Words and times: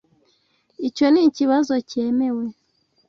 Icyo 0.87 1.05
nikibazo 1.09 1.73
cyemewe. 1.89 2.45